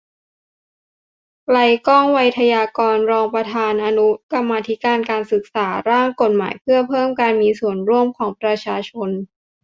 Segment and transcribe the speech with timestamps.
[1.45, 1.57] ไกล
[1.87, 9.09] ก้อง ไวทยการ รองประธานอนุกรรมาธิการศึกษา ร่างกฎหมายเพื่อเพิ่มการมีส่วนร่วมของประชาชน